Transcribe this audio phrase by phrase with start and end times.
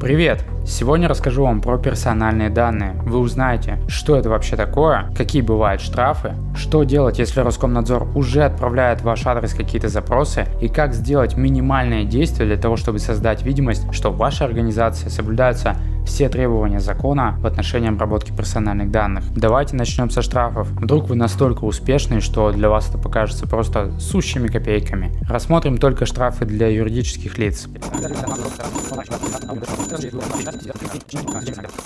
[0.00, 0.42] Привет!
[0.66, 2.94] Сегодня расскажу вам про персональные данные.
[3.04, 9.02] Вы узнаете, что это вообще такое, какие бывают штрафы, что делать, если Роскомнадзор уже отправляет
[9.02, 13.92] в ваш адрес какие-то запросы и как сделать минимальные действия для того, чтобы создать видимость,
[13.92, 15.76] что в вашей организации соблюдаются
[16.10, 19.22] все требования закона в отношении обработки персональных данных.
[19.32, 20.68] Давайте начнем со штрафов.
[20.72, 25.12] Вдруг вы настолько успешны, что для вас это покажется просто сущими копейками.
[25.28, 27.68] Рассмотрим только штрафы для юридических лиц.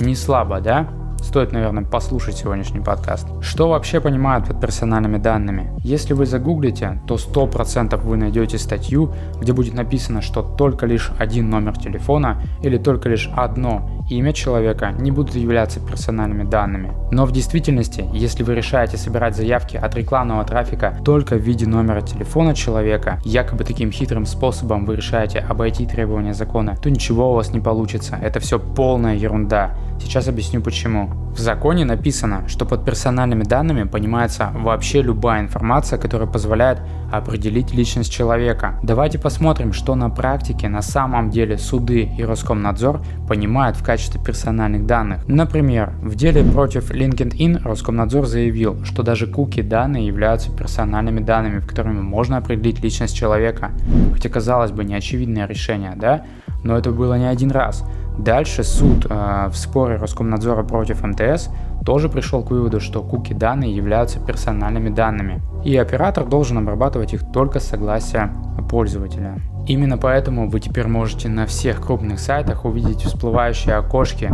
[0.00, 0.86] Не слабо, да?
[1.22, 3.26] Стоит, наверное, послушать сегодняшний подкаст.
[3.40, 5.70] Что вообще понимают под персональными данными?
[5.84, 11.48] Если вы загуглите, то 100% вы найдете статью, где будет написано, что только лишь один
[11.50, 16.92] номер телефона или только лишь одно имя человека не будут являться персональными данными.
[17.10, 22.00] Но в действительности, если вы решаете собирать заявки от рекламного трафика только в виде номера
[22.00, 27.52] телефона человека, якобы таким хитрым способом вы решаете обойти требования закона, то ничего у вас
[27.52, 28.18] не получится.
[28.20, 29.76] Это все полная ерунда.
[30.00, 31.10] Сейчас объясню почему.
[31.34, 36.80] В законе написано, что под персональными данными понимается вообще любая информация, которая позволяет
[37.12, 38.78] определить личность человека.
[38.82, 44.86] Давайте посмотрим, что на практике на самом деле суды и Роскомнадзор понимают в качестве персональных
[44.86, 45.26] данных.
[45.28, 51.66] Например, в деле против LinkedIn Роскомнадзор заявил, что даже куки данные являются персональными данными, в
[51.66, 53.72] которыми можно определить личность человека.
[54.14, 56.24] Хотя казалось бы неочевидное решение, да?
[56.64, 57.84] Но это было не один раз.
[58.18, 61.48] Дальше суд э, в споре Роскомнадзора против МТС
[61.84, 67.22] тоже пришел к выводу, что куки данные являются персональными данными, и оператор должен обрабатывать их
[67.32, 68.30] только с согласия
[68.68, 69.40] пользователя.
[69.66, 74.32] Именно поэтому вы теперь можете на всех крупных сайтах увидеть всплывающие окошки,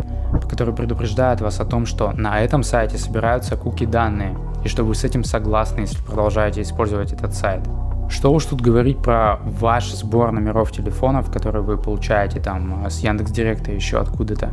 [0.49, 4.95] которые предупреждают вас о том, что на этом сайте собираются куки данные, и что вы
[4.95, 7.61] с этим согласны, если продолжаете использовать этот сайт.
[8.09, 13.33] Что уж тут говорить про ваш сбор номеров телефонов, которые вы получаете там с Яндекс
[13.33, 14.51] Директа еще откуда-то.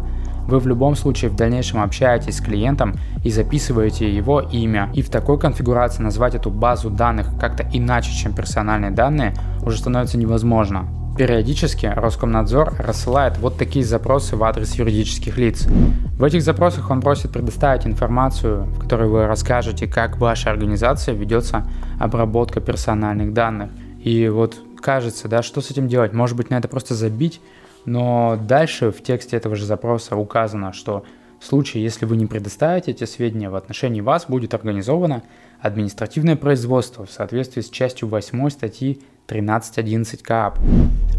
[0.48, 4.90] Вы в любом случае в дальнейшем общаетесь с клиентом и записываете его имя.
[4.94, 10.18] И в такой конфигурации назвать эту базу данных как-то иначе, чем персональные данные, уже становится
[10.18, 10.88] невозможно.
[11.18, 15.68] Периодически Роскомнадзор рассылает вот такие запросы в адрес юридических лиц.
[16.18, 21.68] В этих запросах он просит предоставить информацию, в которой вы расскажете, как ваша организация ведется
[22.00, 23.70] обработка персональных данных.
[24.04, 26.14] И вот кажется, да, что с этим делать?
[26.14, 27.40] Может быть, на это просто забить?
[27.86, 31.04] Но дальше в тексте этого же запроса указано, что
[31.40, 35.24] в случае, если вы не предоставите эти сведения, в отношении вас будет организовано
[35.62, 40.60] административное производство в соответствии с частью 8 статьи 13.11 КАП.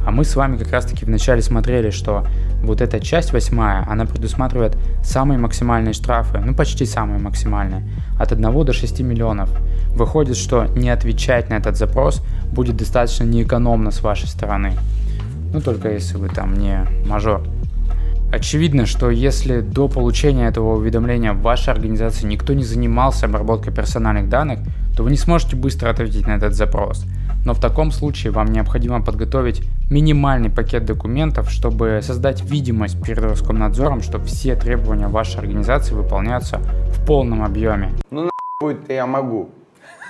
[0.07, 2.27] А мы с вами как раз таки вначале смотрели, что
[2.63, 7.83] вот эта часть восьмая, она предусматривает самые максимальные штрафы, ну почти самые максимальные,
[8.19, 9.51] от 1 до 6 миллионов.
[9.91, 14.73] Выходит, что не отвечать на этот запрос будет достаточно неэкономно с вашей стороны.
[15.55, 17.41] Ну только если вы там не мажор.
[18.33, 24.29] Очевидно, что если до получения этого уведомления в вашей организации никто не занимался обработкой персональных
[24.29, 24.59] данных,
[24.97, 27.05] то вы не сможете быстро ответить на этот запрос.
[27.45, 34.03] Но в таком случае вам необходимо подготовить минимальный пакет документов, чтобы создать видимость перед Роскомнадзором,
[34.03, 37.93] что все требования вашей организации выполняются в полном объеме.
[38.11, 38.29] Ну
[38.61, 39.51] нахуй я могу.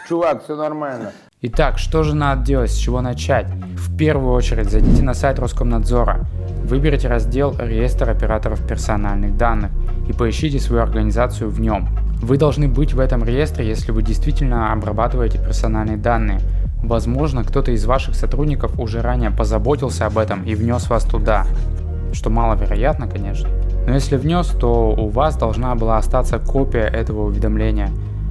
[0.08, 1.12] Чувак, все нормально.
[1.46, 3.46] Итак, что же надо делать, с чего начать?
[3.76, 6.26] В первую очередь зайдите на сайт Роскомнадзора,
[6.64, 9.70] выберите раздел «Реестр операторов персональных данных»
[10.08, 11.90] и поищите свою организацию в нем.
[12.22, 16.40] Вы должны быть в этом реестре, если вы действительно обрабатываете персональные данные–
[16.82, 21.46] Возможно, кто-то из ваших сотрудников уже ранее позаботился об этом и внес вас туда,
[22.12, 23.48] что маловероятно, конечно.
[23.86, 27.88] Но если внес, то у вас должна была остаться копия этого уведомления,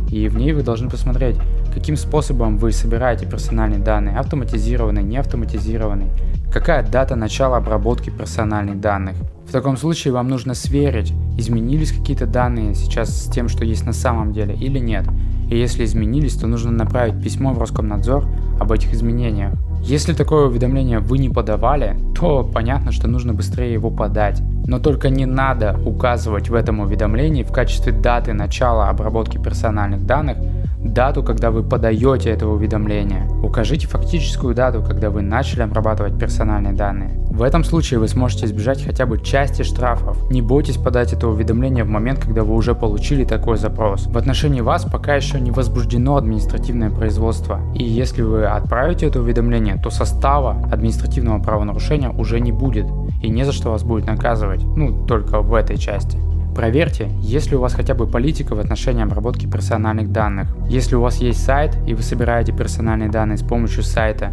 [0.07, 1.37] и в ней вы должны посмотреть,
[1.73, 6.07] каким способом вы собираете персональные данные, автоматизированный, не автоматизированный,
[6.51, 9.15] какая дата начала обработки персональных данных.
[9.47, 13.93] В таком случае вам нужно сверить, изменились какие-то данные сейчас с тем, что есть на
[13.93, 15.05] самом деле или нет.
[15.49, 18.25] И если изменились, то нужно направить письмо в Роскомнадзор
[18.59, 19.53] об этих изменениях.
[19.81, 24.41] Если такое уведомление вы не подавали, то понятно, что нужно быстрее его подать.
[24.65, 30.37] Но только не надо указывать в этом уведомлении в качестве даты начала обработки персональных данных
[30.83, 33.27] дату, когда вы подаете это уведомление.
[33.41, 37.11] Укажите фактическую дату, когда вы начали обрабатывать персональные данные.
[37.29, 40.29] В этом случае вы сможете избежать хотя бы части штрафов.
[40.29, 44.07] Не бойтесь подать это уведомление в момент, когда вы уже получили такой запрос.
[44.07, 47.59] В отношении вас пока еще не возбуждено административное производство.
[47.73, 52.85] И если вы отправите это уведомление, то состава административного правонарушения уже не будет.
[53.21, 54.63] И не за что вас будет наказывать.
[54.63, 56.17] Ну, только в этой части.
[56.55, 60.55] Проверьте, есть ли у вас хотя бы политика в отношении обработки персональных данных.
[60.69, 64.31] Если у вас есть сайт и вы собираете персональные данные с помощью сайта,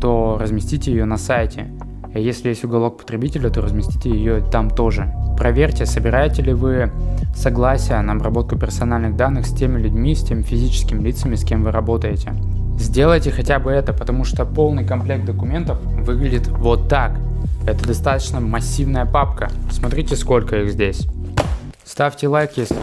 [0.00, 1.68] то разместите ее на сайте.
[2.14, 5.12] И если есть уголок потребителя, то разместите ее там тоже.
[5.38, 6.90] Проверьте, собираете ли вы
[7.36, 11.70] согласие на обработку персональных данных с теми людьми, с теми физическими лицами, с кем вы
[11.70, 12.32] работаете.
[12.78, 17.12] Сделайте хотя бы это, потому что полный комплект документов выглядит вот так.
[17.66, 19.50] Это достаточно массивная папка.
[19.70, 21.06] Смотрите, сколько их здесь.
[21.90, 22.76] Ставьте лайк, если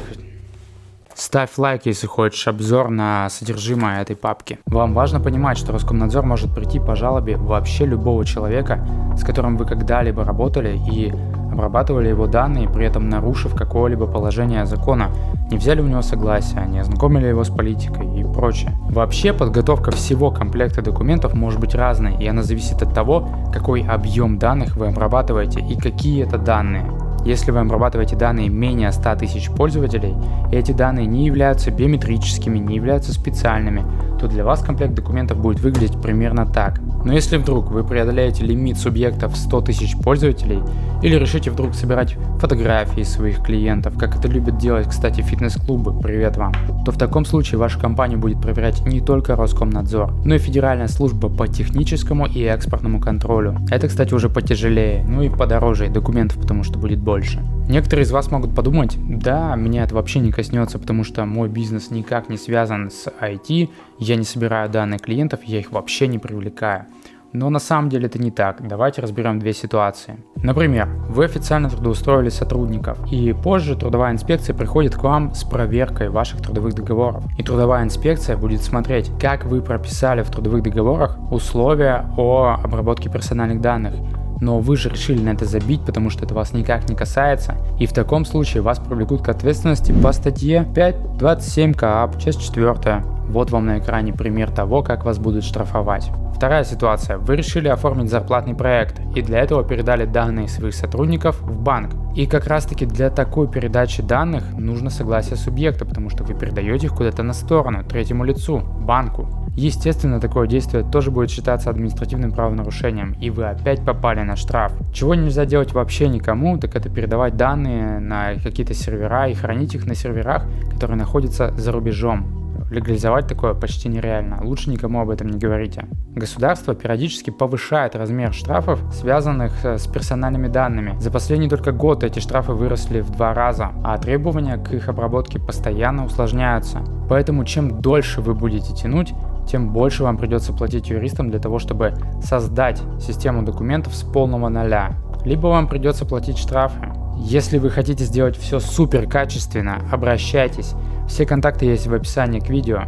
[1.15, 4.59] Ставь лайк, если хочешь обзор на содержимое этой папки.
[4.65, 8.85] Вам важно понимать, что Роскомнадзор может прийти по жалобе вообще любого человека,
[9.17, 11.13] с которым вы когда-либо работали и
[11.49, 15.09] обрабатывали его данные, при этом нарушив какое-либо положение закона,
[15.49, 18.77] не взяли у него согласия, не ознакомили его с политикой и прочее.
[18.89, 24.37] Вообще подготовка всего комплекта документов может быть разной, и она зависит от того, какой объем
[24.37, 27.06] данных вы обрабатываете и какие это данные.
[27.27, 30.15] Если вы обрабатываете данные менее 100 тысяч пользователей,
[30.49, 33.83] эти данные не являются биометрическими, не являются специальными,
[34.19, 36.79] то для вас комплект документов будет выглядеть примерно так.
[37.05, 40.61] Но если вдруг вы преодолеете лимит субъектов 100 тысяч пользователей
[41.01, 46.53] или решите вдруг собирать фотографии своих клиентов, как это любят делать, кстати, фитнес-клубы, привет вам,
[46.85, 51.29] то в таком случае ваша компания будет проверять не только Роскомнадзор, но и Федеральная служба
[51.29, 53.57] по техническому и экспортному контролю.
[53.69, 57.41] Это, кстати, уже потяжелее, ну и подороже документов, потому что будет больше.
[57.69, 61.91] Некоторые из вас могут подумать, да, меня это вообще не коснется, потому что мой бизнес
[61.91, 63.69] никак не связан с IT,
[63.99, 66.85] я не собираю данные клиентов, я их вообще не привлекаю.
[67.33, 68.65] Но на самом деле это не так.
[68.65, 70.17] Давайте разберем две ситуации.
[70.37, 76.41] Например, вы официально трудоустроили сотрудников, и позже трудовая инспекция приходит к вам с проверкой ваших
[76.41, 77.23] трудовых договоров.
[77.37, 83.61] И трудовая инспекция будет смотреть, как вы прописали в трудовых договорах условия о обработке персональных
[83.61, 83.93] данных,
[84.39, 87.87] но вы же решили на это забить, потому что это вас никак не касается, и
[87.87, 93.16] в таком случае вас привлекут к ответственности по статье 5.27 КАП, часть 4.
[93.27, 96.11] Вот вам на экране пример того, как вас будут штрафовать.
[96.35, 97.17] Вторая ситуация.
[97.17, 101.95] Вы решили оформить зарплатный проект и для этого передали данные своих сотрудников в банк.
[102.15, 106.87] И как раз таки для такой передачи данных нужно согласие субъекта, потому что вы передаете
[106.87, 109.27] их куда-то на сторону, третьему лицу, банку.
[109.55, 114.71] Естественно, такое действие тоже будет считаться административным правонарушением, и вы опять попали на штраф.
[114.93, 119.87] Чего нельзя делать вообще никому, так это передавать данные на какие-то сервера и хранить их
[119.87, 122.46] на серверах, которые находятся за рубежом.
[122.69, 124.39] Легализовать такое почти нереально.
[124.43, 125.85] Лучше никому об этом не говорите.
[126.15, 130.97] Государство периодически повышает размер штрафов, связанных э, с персональными данными.
[130.99, 135.39] За последний только год эти штрафы выросли в два раза, а требования к их обработке
[135.39, 136.83] постоянно усложняются.
[137.09, 139.13] Поэтому чем дольше вы будете тянуть,
[139.47, 144.97] тем больше вам придется платить юристам для того, чтобы создать систему документов с полного нуля.
[145.23, 146.91] Либо вам придется платить штрафы.
[147.17, 150.75] Если вы хотите сделать все супер качественно, обращайтесь.
[151.07, 152.83] Все контакты есть в описании к видео.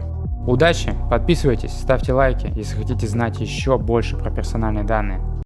[0.45, 5.38] Удачи, подписывайтесь, ставьте лайки, если хотите знать еще больше про персональные данные.